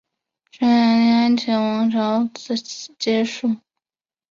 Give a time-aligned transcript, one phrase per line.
[0.49, 3.57] 匈牙利安茄王朝自此结束。